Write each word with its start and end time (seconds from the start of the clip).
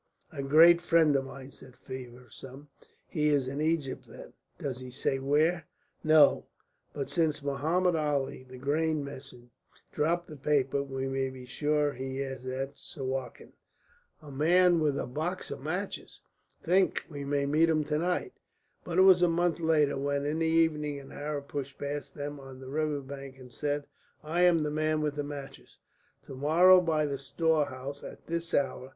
"A 0.33 0.41
great 0.41 0.81
friend 0.81 1.15
of 1.15 1.25
mine," 1.25 1.51
said 1.51 1.75
Feversham. 1.75 2.69
"He 3.07 3.27
is 3.27 3.47
in 3.47 3.61
Egypt, 3.61 4.05
then! 4.09 4.33
Does 4.57 4.79
he 4.79 4.89
say 4.89 5.19
where?" 5.19 5.67
"No; 6.03 6.47
but 6.91 7.11
since 7.11 7.43
Mohammed 7.43 7.95
Ali, 7.95 8.41
the 8.43 8.57
grain 8.57 9.03
merchant, 9.03 9.51
dropped 9.91 10.27
the 10.27 10.37
paper, 10.37 10.81
we 10.81 11.07
may 11.07 11.29
be 11.29 11.45
sure 11.45 11.93
he 11.93 12.19
is 12.19 12.47
at 12.47 12.77
Suakin. 12.79 13.53
A 14.23 14.31
man 14.31 14.79
with 14.79 14.97
a 14.97 15.05
box 15.05 15.51
of 15.51 15.61
matches! 15.61 16.21
Think, 16.63 17.03
we 17.07 17.23
may 17.23 17.45
meet 17.45 17.69
him 17.69 17.83
to 17.83 17.99
night!" 17.99 18.33
But 18.83 18.97
it 18.97 19.01
was 19.03 19.21
a 19.21 19.27
month 19.29 19.59
later 19.59 19.99
when, 19.99 20.25
in 20.25 20.39
the 20.39 20.47
evening, 20.47 20.99
an 20.99 21.11
Arab 21.11 21.47
pushed 21.47 21.77
past 21.77 22.15
them 22.15 22.39
on 22.39 22.59
the 22.59 22.69
river 22.69 23.01
bank 23.01 23.37
and 23.37 23.51
said: 23.53 23.85
"I 24.23 24.41
am 24.45 24.63
the 24.63 24.71
man 24.71 25.01
with 25.01 25.13
the 25.13 25.23
matches. 25.23 25.77
To 26.23 26.33
morrow 26.33 26.81
by 26.81 27.05
the 27.05 27.19
storehouse 27.19 28.03
at 28.03 28.25
this 28.25 28.55
hour." 28.55 28.89